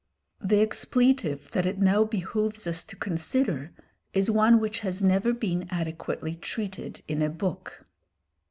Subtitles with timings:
[0.43, 3.71] The expletive that it now behoves us to consider
[4.13, 7.85] is one which has never been adequately treated in a book.